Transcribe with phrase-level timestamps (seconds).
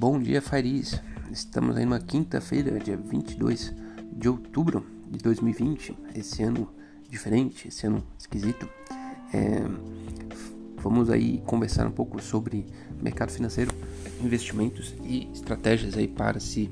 [0.00, 1.02] Bom dia, Fariz.
[1.28, 3.74] Estamos aí numa quinta-feira, dia 22
[4.12, 5.92] de outubro de 2020.
[6.14, 6.68] Esse ano
[7.10, 8.68] diferente, esse ano esquisito.
[9.34, 9.60] É,
[10.76, 12.64] vamos aí conversar um pouco sobre
[13.02, 13.72] mercado financeiro,
[14.22, 16.70] investimentos e estratégias aí para se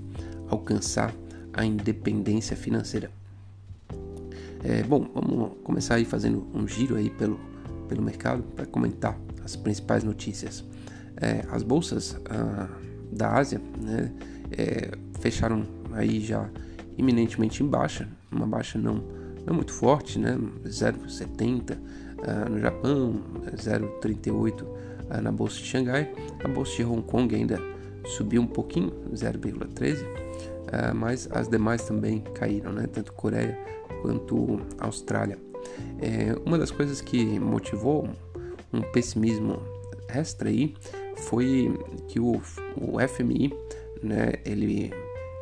[0.49, 1.13] alcançar
[1.53, 3.11] a independência financeira.
[4.63, 7.41] É, bom, vamos começar aí fazendo um giro aí pelo,
[7.89, 10.65] pelo mercado para comentar as principais notícias.
[11.17, 12.69] É, as bolsas ah,
[13.11, 14.13] da Ásia né,
[14.57, 16.49] é, fecharam aí já
[16.97, 19.03] iminentemente em baixa, uma baixa não,
[19.45, 21.77] não muito forte, né, 0,70
[22.27, 23.21] ah, no Japão,
[23.55, 24.67] 0,38
[25.11, 27.61] ah, na bolsa de Xangai, a bolsa de Hong Kong ainda
[28.07, 30.05] subiu um pouquinho, 0,13,
[30.73, 33.59] ah, mas as demais também caíram, né, tanto Coreia
[34.03, 35.39] quanto Austrália.
[36.01, 38.09] É, uma das coisas que motivou
[38.73, 39.61] um pessimismo
[40.09, 40.75] extra aí
[41.17, 41.73] foi
[42.09, 42.41] que o,
[42.77, 43.53] o FMI
[44.03, 44.93] né, ele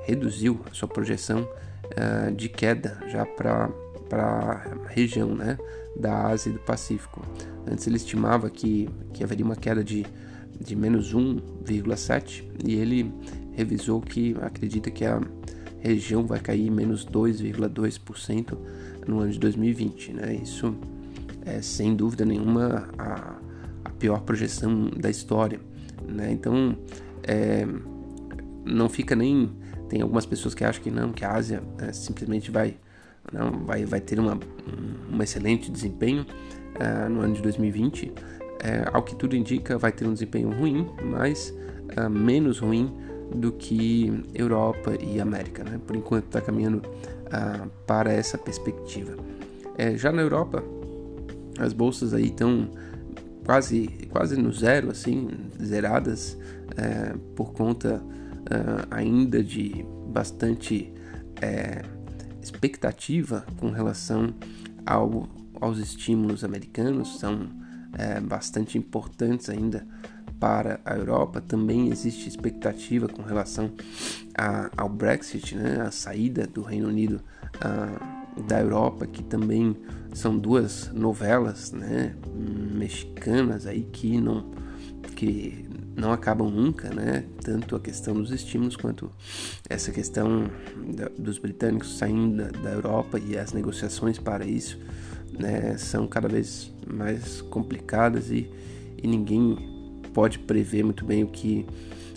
[0.04, 1.48] reduziu a sua projeção
[1.84, 3.70] uh, de queda já para
[4.12, 5.58] a região né,
[5.96, 7.22] da Ásia e do Pacífico.
[7.66, 10.06] Antes ele estimava que, que haveria uma queda de,
[10.60, 13.12] de menos 1,7 e ele
[13.52, 15.20] revisou que acredita que a
[15.80, 18.56] região vai cair menos 2,2%
[19.06, 20.12] no ano de 2020.
[20.12, 20.40] Né?
[20.42, 20.74] Isso
[21.44, 23.33] é sem dúvida nenhuma a,
[23.98, 25.60] pior projeção da história.
[26.06, 26.32] Né?
[26.32, 26.76] Então
[27.22, 27.66] é,
[28.64, 29.50] não fica nem.
[29.88, 32.76] Tem algumas pessoas que acham que não, que a Ásia é, simplesmente vai,
[33.32, 34.38] não, vai, vai ter uma,
[35.12, 36.26] um excelente desempenho
[36.78, 38.12] é, no ano de 2020.
[38.60, 41.54] É, ao que tudo indica, vai ter um desempenho ruim, mas
[41.96, 42.92] é, menos ruim
[43.34, 45.62] do que Europa e América.
[45.62, 45.78] Né?
[45.86, 46.82] Por enquanto está caminhando
[47.84, 49.16] para essa perspectiva.
[49.76, 50.62] É, já na Europa,
[51.58, 52.70] as bolsas aí estão
[53.44, 55.28] quase, quase no zero, assim,
[55.62, 56.36] zeradas,
[56.76, 60.92] é, por conta uh, ainda de bastante
[61.40, 61.82] é,
[62.42, 64.34] expectativa com relação
[64.86, 65.28] ao,
[65.60, 67.48] aos estímulos americanos, são
[67.98, 69.86] é, bastante importantes ainda
[70.38, 71.40] para a Europa.
[71.40, 73.72] Também existe expectativa com relação
[74.36, 77.20] a, ao Brexit, né, a saída do Reino Unido
[77.60, 78.13] a,
[78.46, 79.76] da Europa, que também
[80.12, 82.14] são duas novelas né,
[82.74, 84.50] mexicanas aí que não,
[85.16, 87.24] que não acabam nunca, né?
[87.42, 89.10] Tanto a questão dos estímulos quanto
[89.68, 90.50] essa questão
[90.94, 94.78] da, dos britânicos saindo da, da, Europa e as negociações para isso,
[95.38, 95.76] né?
[95.78, 98.50] São cada vez mais complicadas e,
[99.02, 101.66] e ninguém pode prever muito bem o que,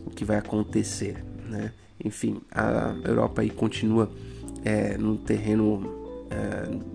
[0.06, 1.72] o que vai acontecer, né?
[2.04, 4.10] Enfim, a Europa aí continua
[4.64, 6.07] é, no terreno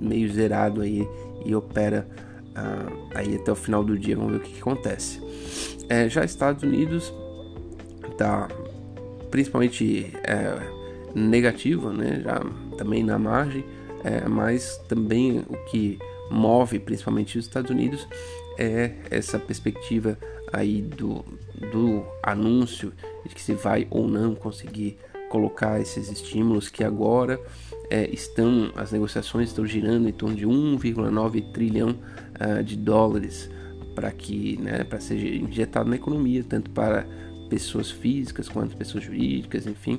[0.01, 1.07] meio zerado aí
[1.45, 2.07] e opera
[2.51, 4.17] uh, aí até o final do dia.
[4.17, 5.21] Vamos ver o que, que acontece.
[5.89, 7.13] É, já Estados Unidos
[8.17, 8.49] tá
[9.31, 10.59] principalmente é,
[11.15, 12.21] negativo, né?
[12.23, 12.41] Já
[12.77, 13.65] também na margem,
[14.05, 15.99] é, mas também o que
[16.31, 18.07] move principalmente os Estados Unidos
[18.59, 20.19] é essa perspectiva
[20.53, 21.25] aí do,
[21.73, 22.93] do anúncio
[23.27, 24.99] de que se vai ou não conseguir
[25.33, 27.41] colocar esses estímulos que agora
[27.89, 31.97] é, estão as negociações estão girando em torno de 1,9 trilhão
[32.39, 33.49] uh, de dólares
[33.95, 37.07] para que né, para ser injetado na economia tanto para
[37.49, 39.99] pessoas físicas quanto pessoas jurídicas enfim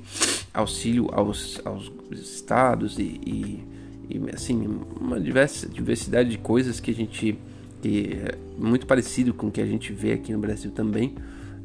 [0.53, 3.63] auxílio aos, aos estados e, e,
[4.11, 4.69] e assim
[5.01, 7.39] uma diversa, diversidade de coisas que a gente
[7.81, 11.15] que é muito parecido com o que a gente vê aqui no Brasil também,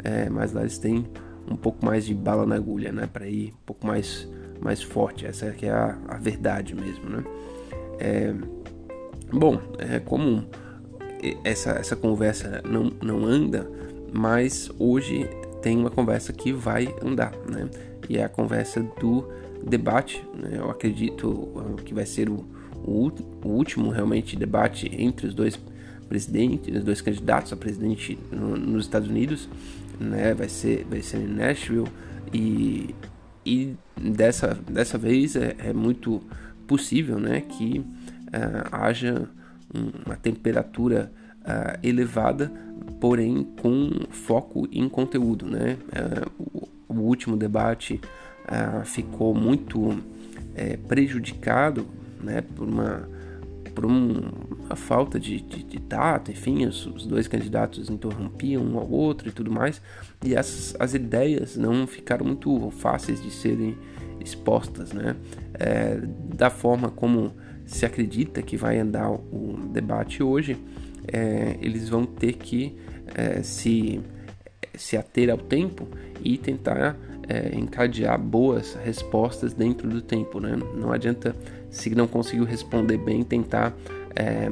[0.02, 1.06] é, mas lá eles têm
[1.50, 4.28] um pouco mais de bala na agulha, né, para ir um pouco mais
[4.60, 5.24] mais forte.
[5.24, 7.24] Essa é, é a, a verdade mesmo, né?
[7.98, 8.34] É,
[9.32, 10.44] bom, é comum
[11.44, 13.70] essa essa conversa não não anda,
[14.12, 15.28] mas hoje
[15.62, 17.68] tem uma conversa que vai andar, né?
[18.08, 19.28] E é a conversa do
[19.66, 20.24] debate.
[20.34, 20.54] Né?
[20.58, 22.46] Eu acredito uh, que vai ser o,
[22.84, 23.10] o,
[23.44, 25.58] o último realmente debate entre os dois
[26.08, 29.48] presidente, os dois candidatos a presidente no, nos Estados Unidos,
[29.98, 30.34] né?
[30.34, 31.88] Vai ser, vai ser em Nashville
[32.32, 32.94] e,
[33.44, 36.22] e dessa, dessa vez é, é muito
[36.66, 37.40] possível, né?
[37.40, 39.28] Que uh, haja
[40.06, 42.50] uma temperatura uh, elevada,
[43.00, 45.76] porém com foco em conteúdo, né?
[46.38, 48.00] Uh, o, o, último debate
[48.86, 50.02] ficou muito
[50.54, 51.86] eh, prejudicado,
[52.22, 52.40] né?
[52.40, 53.06] Por uma
[53.74, 54.20] por um,
[54.68, 59.28] uma falta de, de, de tato, enfim, os, os, dois candidatos interrompiam um ao outro
[59.28, 59.80] e tudo mais,
[60.24, 63.76] e as, as ideias não ficaram muito fáceis de serem
[64.20, 65.16] expostas, né?
[65.54, 65.98] É,
[66.34, 67.32] da forma como
[67.64, 70.56] se acredita que vai andar o debate hoje,
[71.06, 72.76] é, eles vão ter que
[73.14, 74.00] é, se
[74.74, 75.88] se ater ao tempo
[76.22, 76.96] e tentar
[77.28, 80.56] é, encadear boas respostas dentro do tempo, né?
[80.76, 81.34] Não adianta
[81.68, 83.74] se não conseguiu responder bem tentar
[84.14, 84.48] é,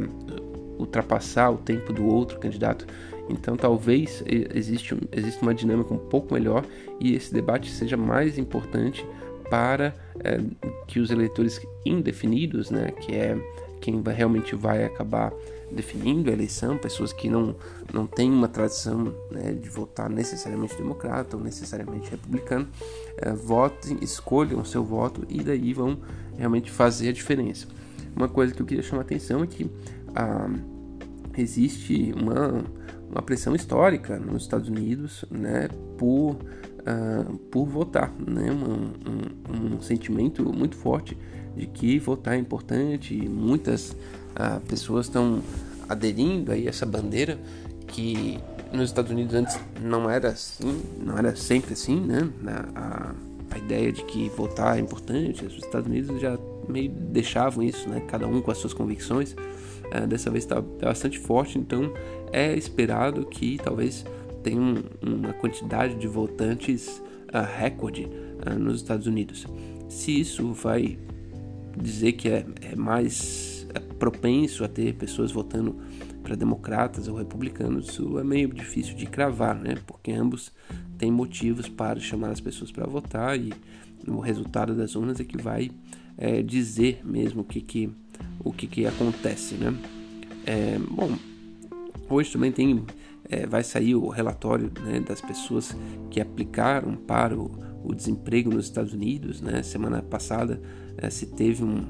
[0.78, 2.86] ultrapassar o tempo do outro candidato.
[3.28, 6.64] Então talvez existe, existe uma dinâmica um pouco melhor
[7.00, 9.04] e esse debate seja mais importante
[9.50, 10.40] para é,
[10.86, 13.36] que os eleitores indefinidos, né, que é
[13.80, 15.32] quem realmente vai acabar
[15.70, 17.54] definindo a eleição, pessoas que não,
[17.92, 22.68] não têm uma tradição né, de votar necessariamente democrata ou necessariamente republicano,
[23.16, 25.98] é, votem, escolham o seu voto e daí vão
[26.36, 27.66] realmente fazer a diferença.
[28.16, 29.70] Uma coisa que eu queria chamar a atenção é que
[30.14, 30.48] ah,
[31.36, 32.64] existe uma,
[33.10, 35.68] uma pressão histórica nos Estados Unidos né,
[35.98, 41.16] por, uh, por votar, né, um, um, um, sentimento muito forte
[41.54, 43.14] de que votar é importante.
[43.28, 45.42] Muitas uh, pessoas estão
[45.88, 47.38] aderindo a essa bandeira
[47.86, 48.38] que
[48.72, 52.28] nos Estados Unidos antes não era assim, não era sempre assim, né?
[52.74, 53.14] A,
[53.50, 56.36] a ideia de que votar é importante, os Estados Unidos já
[56.68, 58.00] meio deixavam isso, né?
[58.08, 59.32] Cada um com as suas convicções.
[59.32, 61.92] Uh, dessa vez está bastante forte, então
[62.32, 64.04] é esperado que talvez
[64.42, 69.46] tenha um, uma quantidade de votantes uh, recorde uh, nos Estados Unidos.
[69.88, 70.98] Se isso vai
[71.80, 75.76] dizer que é, é mais é propenso a ter pessoas votando
[76.22, 79.76] para democratas ou republicanos, isso é meio difícil de cravar, né?
[79.86, 80.52] Porque ambos
[80.98, 83.52] têm motivos para chamar as pessoas para votar e
[84.06, 85.70] o resultado das urnas é que vai
[86.18, 87.90] é, dizer mesmo o que, que,
[88.44, 89.74] o que, que acontece, né?
[90.46, 91.16] É, bom,
[92.08, 92.84] hoje também tem,
[93.28, 95.76] é, vai sair o relatório né, das pessoas
[96.10, 97.50] que aplicaram para o,
[97.84, 99.62] o, desemprego nos Estados Unidos, né?
[99.62, 100.60] Semana passada
[100.96, 101.84] é, se teve um,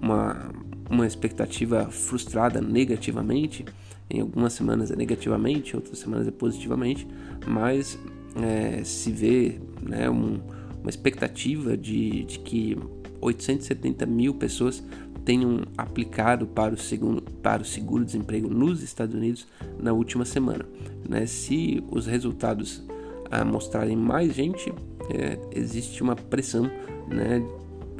[0.00, 0.50] uma,
[0.90, 3.64] uma expectativa frustrada negativamente,
[4.10, 7.06] em algumas semanas é negativamente, outras semanas é positivamente,
[7.46, 7.98] mas
[8.36, 10.38] é, se vê né, um,
[10.80, 12.76] uma expectativa de, de que
[13.22, 14.82] 870 mil pessoas
[15.24, 19.46] tenham aplicado para o, segundo, para o seguro-desemprego nos Estados Unidos
[19.78, 20.66] na última semana.
[21.08, 21.26] Né?
[21.26, 22.82] Se os resultados
[23.30, 24.72] ah, mostrarem mais gente,
[25.08, 26.64] é, existe uma pressão
[27.08, 27.42] né,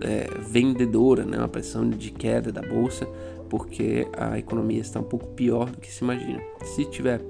[0.01, 3.07] é, vendedora, né, uma pressão de queda da bolsa,
[3.49, 6.41] porque a economia está um pouco pior do que se imagina.
[6.65, 7.21] Se tiver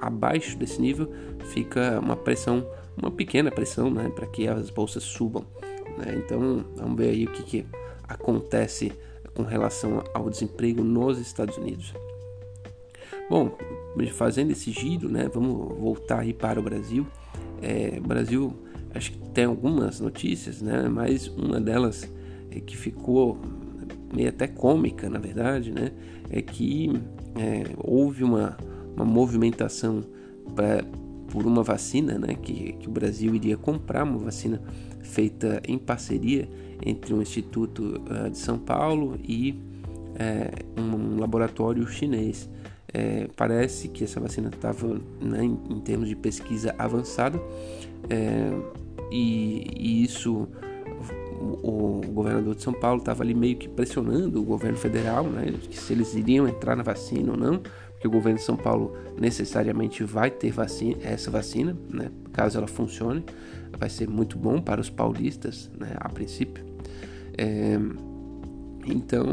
[0.00, 1.12] abaixo desse nível,
[1.52, 5.44] fica uma pressão, uma pequena pressão, né, para que as bolsas subam.
[5.98, 6.14] Né?
[6.16, 7.66] Então, vamos ver aí o que, que
[8.08, 8.92] acontece
[9.34, 11.94] com relação ao desemprego nos Estados Unidos.
[13.28, 13.56] Bom,
[14.12, 17.06] fazendo esse giro, né, vamos voltar aí para o Brasil.
[17.62, 18.52] É, Brasil,
[18.94, 22.10] acho que tem algumas notícias, né, mas uma delas
[22.50, 23.38] é que ficou
[24.12, 25.92] meio até cômica, na verdade, né,
[26.28, 26.90] é que
[27.36, 28.56] é, houve uma,
[28.96, 30.02] uma movimentação
[30.54, 30.84] pra,
[31.30, 34.60] por uma vacina, né, que, que o Brasil iria comprar uma vacina
[35.00, 36.48] feita em parceria
[36.84, 42.50] entre um instituto uh, de São Paulo e uh, um laboratório chinês.
[42.88, 47.40] Uh, parece que essa vacina estava né, em, em, termos de pesquisa avançada
[49.12, 50.48] e, e, isso
[51.40, 55.54] o, o, governador de São Paulo estava ali meio que pressionando o governo federal, né,
[55.70, 57.60] se eles iriam entrar na vacina ou não,
[58.00, 62.66] porque o governo de São Paulo necessariamente vai ter vacina, essa vacina, né, caso ela
[62.66, 63.22] funcione,
[63.78, 66.64] vai ser muito bom para os paulistas, né, a princípio.
[67.36, 67.78] É,
[68.86, 69.26] então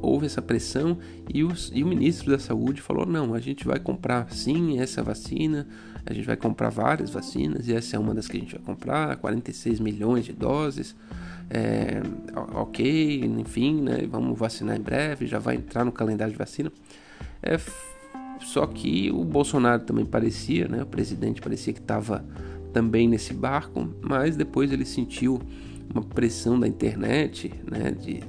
[0.00, 0.98] houve essa pressão
[1.32, 5.00] e, os, e, o ministro da Saúde falou: não, a gente vai comprar sim essa
[5.00, 5.68] vacina,
[6.04, 8.64] a gente vai comprar várias vacinas e essa é uma das que a gente vai
[8.64, 10.96] comprar 46 milhões de doses.
[11.48, 12.02] É,
[12.56, 16.72] ok, enfim, né, vamos vacinar em breve, já vai entrar no calendário de vacina.
[17.40, 17.58] É,
[18.44, 22.24] só que o Bolsonaro também parecia, né, o presidente parecia que estava
[22.72, 25.40] também nesse barco, mas depois ele sentiu
[25.92, 28.20] uma pressão da internet, né, de,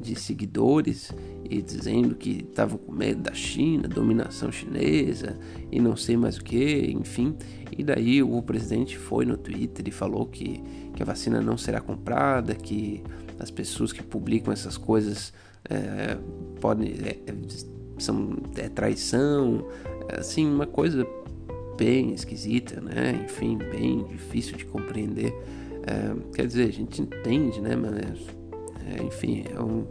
[0.00, 1.12] de seguidores
[1.48, 5.38] e dizendo que estavam com medo da China, dominação chinesa
[5.70, 7.34] e não sei mais o que, enfim.
[7.76, 10.62] E daí o presidente foi no Twitter e falou que,
[10.94, 13.02] que a vacina não será comprada, que
[13.38, 15.32] as pessoas que publicam essas coisas
[15.68, 16.16] é,
[16.60, 17.18] podem é,
[17.98, 19.66] são é traição,
[20.08, 21.06] assim uma coisa
[21.76, 23.24] bem esquisita, né?
[23.24, 25.32] Enfim, bem difícil de compreender.
[25.86, 27.76] É, quer dizer, a gente entende, né?
[27.76, 28.26] Mas,
[28.86, 29.86] é, enfim, é um,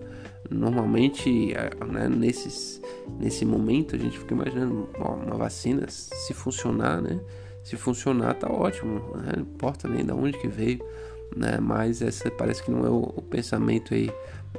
[0.49, 2.81] normalmente, é, né, nesses,
[3.19, 7.19] nesse momento, a gente fica imaginando ó, uma vacina, se funcionar, né?
[7.63, 9.33] Se funcionar, tá ótimo, né?
[9.37, 10.79] não importa nem de onde que veio,
[11.35, 11.59] né?
[11.59, 14.09] Mas essa parece que não é o, o pensamento aí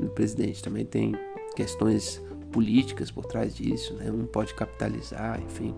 [0.01, 0.63] do presidente.
[0.63, 1.15] Também tem
[1.55, 2.21] questões
[2.57, 4.11] políticas por trás disso, né?
[4.11, 5.75] Um pode capitalizar, enfim.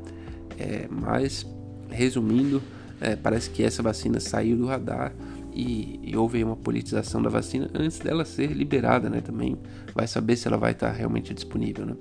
[0.57, 1.45] É, mas,
[1.91, 2.63] resumindo,
[3.01, 5.13] é, parece que essa vacina saiu do radar
[5.53, 9.21] e, e, houve uma politização da vacina antes dela ser liberada, né?
[9.21, 9.59] Também
[9.93, 11.97] vai saber se ela vai estar realmente disponível, né?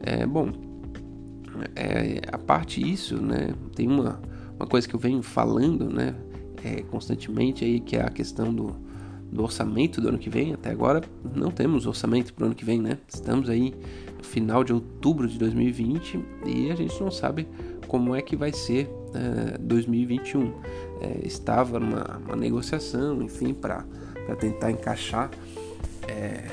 [0.00, 0.50] É, bom,
[1.76, 3.54] é, a parte isso, né?
[3.76, 4.20] Tem uma,
[4.58, 6.16] uma coisa que eu venho falando, né?
[6.64, 8.74] É, constantemente aí que é a questão do,
[9.30, 10.52] do orçamento do ano que vem.
[10.52, 11.02] Até agora
[11.34, 12.98] não temos orçamento para o ano que vem, né?
[13.08, 13.74] Estamos aí
[14.16, 17.46] no final de outubro de 2020 e a gente não sabe
[17.86, 20.52] como é que vai ser uh, 2021.
[21.00, 23.84] É, estava numa uma negociação, enfim, para
[24.38, 25.30] tentar encaixar
[26.06, 26.44] é,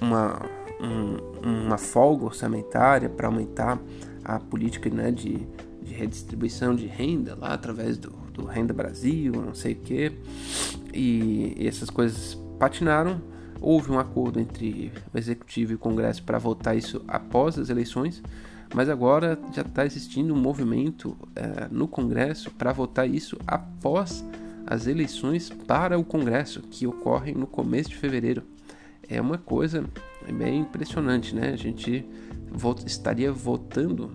[0.00, 0.40] uma,
[0.80, 3.80] um, uma folga orçamentária para aumentar
[4.24, 5.46] a política né, de,
[5.82, 10.12] de redistribuição de renda lá através do, do Renda Brasil, não sei o que,
[10.92, 13.20] e, essas coisas patinaram.
[13.60, 18.22] Houve um acordo entre o Executivo e o Congresso para votar isso após as eleições,
[18.74, 24.22] mas agora já está existindo um movimento é, no Congresso para votar isso após
[24.66, 28.42] as eleições para o Congresso, que ocorrem no começo de fevereiro.
[29.08, 29.84] É uma coisa
[30.30, 31.50] bem impressionante, né?
[31.52, 32.04] A gente
[32.84, 34.10] estaria votando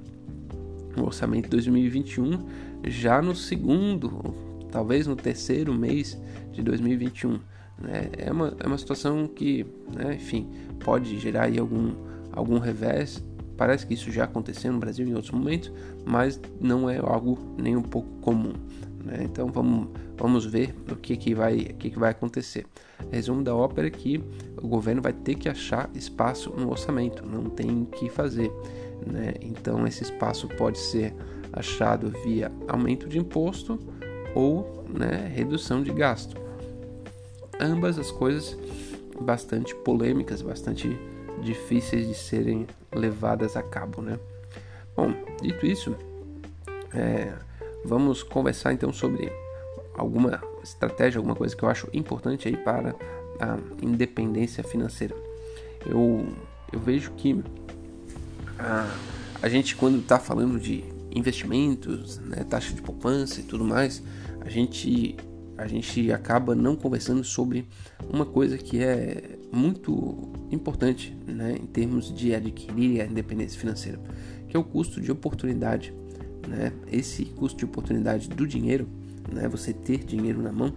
[0.97, 4.33] o orçamento de 2021 já no segundo,
[4.71, 6.17] talvez no terceiro mês
[6.51, 7.39] de 2021.
[7.77, 8.09] Né?
[8.17, 10.47] É, uma, é uma situação que, né, enfim,
[10.83, 11.93] pode gerar aí algum,
[12.31, 13.23] algum revés.
[13.57, 15.71] Parece que isso já aconteceu no Brasil em outros momentos,
[16.05, 18.53] mas não é algo nem um pouco comum.
[19.03, 19.19] Né?
[19.23, 22.65] Então vamos, vamos ver o que, que, vai, o que, que vai acontecer.
[23.11, 24.23] Resumo da ópera é que
[24.61, 28.51] o governo vai ter que achar espaço no orçamento, não tem que fazer.
[29.05, 29.33] Né?
[29.41, 31.13] Então esse espaço pode ser
[31.53, 33.79] achado via aumento de imposto
[34.33, 36.39] ou né, redução de gasto.
[37.59, 38.57] Ambas as coisas
[39.19, 40.97] bastante polêmicas, bastante
[41.41, 44.01] difíceis de serem levadas a cabo.
[44.01, 44.19] Né?
[44.95, 45.95] Bom, dito isso,
[46.93, 47.33] é,
[47.85, 49.31] vamos conversar então sobre
[49.95, 52.95] alguma estratégia, alguma coisa que eu acho importante aí para
[53.39, 55.15] a independência financeira.
[55.85, 56.27] Eu,
[56.71, 57.43] eu vejo que
[58.57, 58.87] a,
[59.41, 64.01] a gente quando está falando de investimentos, né, taxa de poupança e tudo mais,
[64.41, 65.15] a gente
[65.57, 67.67] a gente acaba não conversando sobre
[68.09, 73.99] uma coisa que é muito importante né, em termos de adquirir a independência financeira,
[74.47, 75.93] que é o custo de oportunidade.
[76.47, 76.73] Né?
[76.91, 78.87] Esse custo de oportunidade do dinheiro,
[79.31, 80.73] né, você ter dinheiro na mão,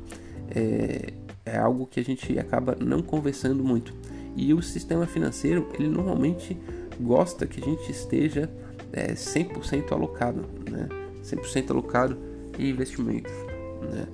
[0.50, 1.14] é,
[1.47, 3.95] é algo que a gente acaba não conversando muito.
[4.37, 6.59] E o sistema financeiro, ele normalmente
[7.00, 8.50] gosta que a gente esteja
[8.95, 10.89] é, 100% alocado, né?
[11.23, 12.17] 100% alocado
[12.59, 13.33] em investimentos,
[13.93, 14.07] né?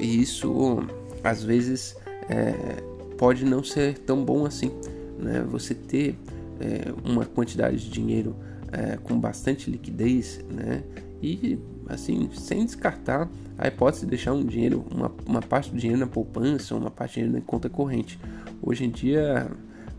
[0.00, 0.82] E isso,
[1.22, 1.96] às vezes,
[2.28, 2.82] é,
[3.18, 4.72] pode não ser tão bom assim,
[5.18, 5.44] né?
[5.48, 6.18] Você ter
[6.58, 8.34] é, uma quantidade de dinheiro
[8.72, 10.82] é, com bastante liquidez, né?
[11.22, 13.28] E, assim, sem descartar
[13.58, 17.12] a hipótese de deixar um dinheiro, uma, uma parte do dinheiro na poupança, uma parte
[17.12, 18.18] do dinheiro na conta corrente.
[18.62, 19.50] Hoje em dia,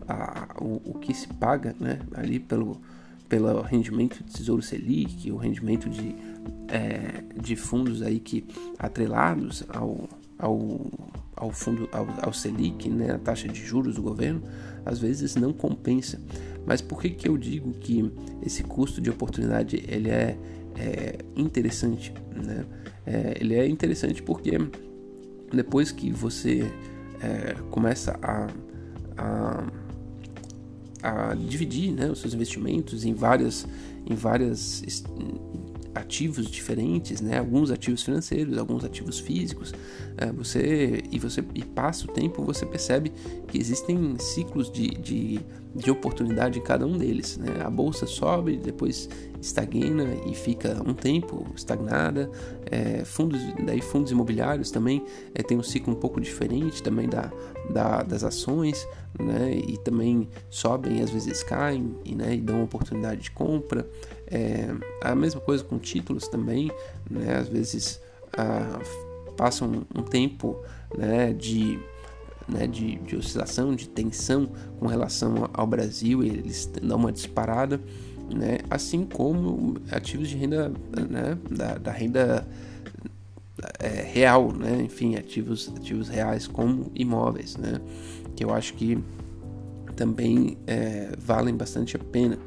[0.08, 2.00] a, o, o que se paga, né?
[2.14, 2.76] Ali pelo
[3.28, 6.14] pelo rendimento de Tesouro Selic, o rendimento de,
[6.68, 8.44] é, de fundos aí que
[8.78, 10.86] atrelados ao, ao,
[11.34, 14.42] ao fundo ao, ao Selic, né, a taxa de juros do governo,
[14.84, 16.20] às vezes não compensa.
[16.64, 18.10] Mas por que, que eu digo que
[18.44, 20.36] esse custo de oportunidade ele é,
[20.76, 22.12] é interessante?
[22.34, 22.64] Né?
[23.04, 24.52] É, ele é interessante porque
[25.52, 26.70] depois que você
[27.20, 28.48] é, começa a,
[29.16, 29.85] a
[31.06, 33.66] a dividir né, os seus investimentos em várias,
[34.04, 34.82] em várias
[35.94, 37.38] ativos diferentes, né?
[37.38, 39.72] Alguns ativos financeiros, alguns ativos físicos.
[40.16, 43.12] É, você e você e passa o tempo, você percebe
[43.48, 45.40] que existem ciclos de, de,
[45.74, 47.38] de oportunidade em cada um deles.
[47.38, 47.48] Né?
[47.64, 49.08] A bolsa sobe, depois
[49.46, 52.30] estagna e fica um tempo estagnada.
[52.70, 57.30] É, fundos, daí fundos imobiliários também é, tem um ciclo um pouco diferente também da,
[57.70, 58.86] da das ações,
[59.18, 59.52] né?
[59.54, 62.34] E também sobem às vezes caem e, né?
[62.34, 63.88] e dão oportunidade de compra.
[64.26, 64.68] É,
[65.02, 66.70] a mesma coisa com títulos também,
[67.08, 67.36] né?
[67.36, 68.00] Às vezes
[68.36, 68.80] ah,
[69.36, 70.56] passam um, tempo
[70.96, 71.78] né, de,
[72.48, 74.48] né, de, de, oscilação, de tensão
[74.78, 77.80] com relação ao Brasil, eles dão uma disparada,
[78.34, 80.72] né, assim como ativos de renda,
[81.08, 82.46] né, da, da renda
[83.78, 87.80] é, real, né, enfim, ativos, ativos reais como imóveis, né,
[88.34, 88.98] que eu acho que
[89.94, 92.38] também é, valem bastante a pena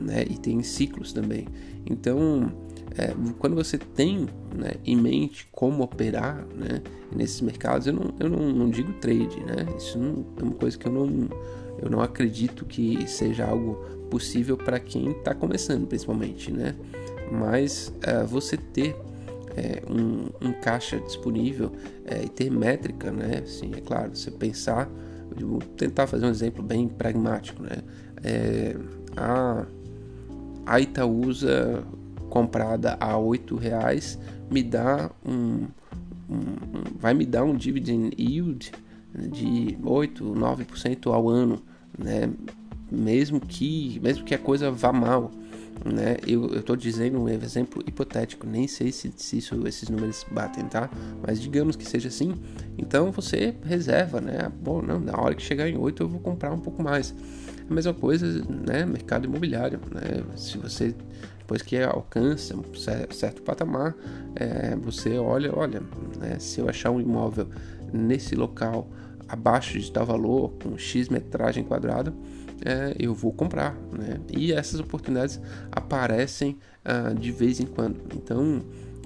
[0.00, 0.24] né?
[0.28, 1.46] E tem ciclos também.
[1.84, 2.52] Então,
[2.96, 6.82] é, quando você tem né, em mente como operar né,
[7.14, 9.66] nesses mercados, eu não, eu não, não digo trade, né?
[9.76, 11.28] Isso não, é uma coisa que eu não,
[11.80, 13.74] eu não acredito que seja algo
[14.10, 16.74] possível para quem está começando, principalmente, né?
[17.30, 18.96] Mas é, você ter
[19.54, 21.72] é, um, um, caixa disponível
[22.06, 23.42] é, e ter métrica, né?
[23.44, 24.90] Assim, é claro, você pensar,
[25.36, 27.82] vou tentar fazer um exemplo bem pragmático, né?
[28.24, 28.76] É,
[29.16, 29.66] a,
[30.66, 31.84] a Itaúsa
[32.28, 34.18] comprada a oito reais
[34.50, 35.66] me dá um,
[36.28, 36.44] um,
[36.98, 38.72] vai me dar um dividend yield
[39.14, 41.62] de 8, 9% ao ano,
[41.98, 42.30] né?
[42.90, 45.30] Mesmo que, mesmo que a coisa vá mal,
[45.84, 46.16] né?
[46.26, 50.90] Eu estou dizendo um exemplo hipotético, nem sei se, se isso, esses números batem, tá?
[51.26, 52.34] Mas digamos que seja assim,
[52.76, 54.50] então você reserva, né?
[54.60, 57.14] Bom, não, na hora que chegar em 8 eu vou comprar um pouco mais.
[57.68, 58.86] A mesma coisa, né?
[58.86, 60.24] Mercado imobiliário, né?
[60.36, 60.94] Se você
[61.48, 62.62] depois que alcança um
[63.10, 63.96] certo patamar,
[64.36, 65.80] é, você olha, olha,
[66.18, 67.48] né, se eu achar um imóvel
[67.90, 68.86] nesse local
[69.26, 72.12] abaixo de tal valor, com X metragem quadrada,
[72.62, 73.74] é, eu vou comprar.
[73.90, 74.20] Né?
[74.30, 75.40] E essas oportunidades
[75.72, 77.98] aparecem uh, de vez em quando.
[78.14, 78.60] Então,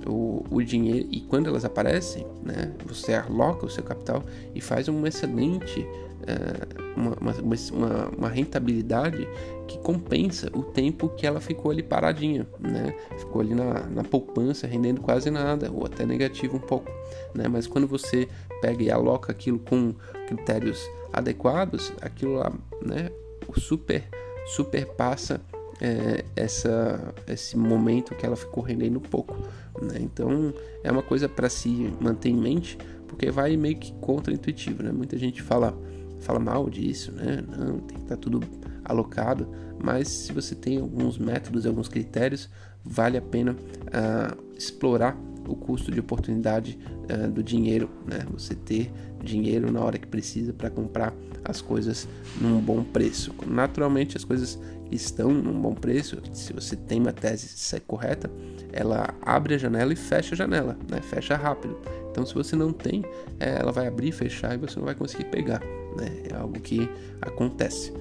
[0.07, 4.23] o, o, dinheiro, e quando elas aparecem, né, você aloca o seu capital
[4.55, 5.87] e faz um excelente
[6.27, 9.27] é, uma, uma, uma, rentabilidade
[9.67, 12.95] que compensa o tempo que ela ficou ali paradinha, né?
[13.19, 16.91] Ficou ali na, na poupança rendendo quase nada, ou até negativo um pouco,
[17.35, 17.49] né?
[17.49, 18.29] Mas quando você
[18.61, 19.95] pega e aloca aquilo com
[20.29, 20.81] critérios
[21.13, 23.11] adequados, aquilo lá, né?
[23.49, 24.05] O super,
[24.47, 25.41] super passa
[25.81, 29.37] é, essa, esse momento que ela ficou rendendo pouco,
[29.81, 29.99] né?
[30.01, 30.53] Então
[30.83, 34.93] é uma coisa para se manter em mente, porque vai meio que contra-intuitivo, né?
[34.93, 35.77] Muita gente fala
[36.21, 37.45] fala mal disso, né?
[37.49, 38.41] Não, tem que estar tá tudo
[38.85, 39.49] alocado.
[39.83, 42.49] Mas se você tem alguns métodos, alguns critérios,
[42.85, 46.79] vale a pena uh, explorar o custo de oportunidade
[47.11, 48.25] uh, do dinheiro, né?
[48.33, 48.91] Você ter
[49.23, 52.09] dinheiro na hora que precisa para comprar as coisas
[52.41, 53.35] num bom preço.
[53.47, 54.59] Naturalmente, as coisas
[54.91, 56.19] estão num bom preço.
[56.33, 58.31] Se você tem uma tese correta,
[58.73, 61.01] ela abre a janela e fecha a janela, né?
[61.01, 61.79] Fecha rápido.
[62.11, 63.05] Então, se você não tem,
[63.41, 65.63] é, ela vai abrir fechar e você não vai conseguir pegar
[65.97, 66.23] né?
[66.31, 66.89] É algo que
[67.21, 67.93] acontece.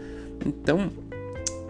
[0.45, 0.91] Então,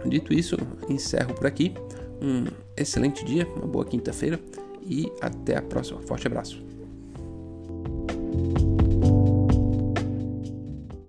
[0.06, 0.58] dito isso,
[0.90, 1.74] encerro por aqui.
[2.22, 2.46] Um
[2.78, 4.40] excelente dia, uma boa quinta-feira
[4.82, 6.02] e até a próxima.
[6.02, 6.71] Forte abraço.